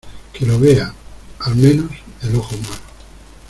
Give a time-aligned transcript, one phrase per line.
[0.33, 0.91] que lo vea,
[1.41, 1.91] al menos,
[2.23, 2.79] el ojo humano.